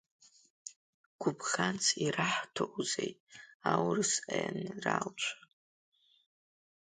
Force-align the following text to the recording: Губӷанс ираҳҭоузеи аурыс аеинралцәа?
Губӷанс 1.21 1.85
ираҳҭоузеи 2.05 3.11
аурыс 3.71 4.11
аеинралцәа? 4.33 5.35